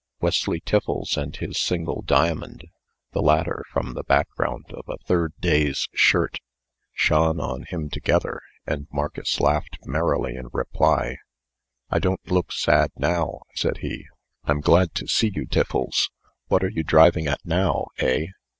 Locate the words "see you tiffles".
15.07-16.09